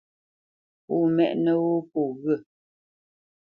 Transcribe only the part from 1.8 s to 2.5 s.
pô ŋghyə̂.